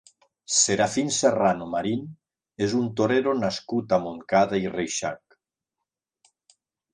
Serafín 0.59 1.11
Serrano 1.17 1.67
Marín 1.73 2.07
és 2.67 2.73
un 2.79 2.87
torero 3.01 3.35
nascut 3.43 3.95
a 3.99 4.01
Montcada 4.07 4.61
i 4.65 4.73
Reixac. 4.77 5.39